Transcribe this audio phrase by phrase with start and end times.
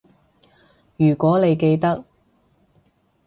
[0.97, 2.03] 如果你記得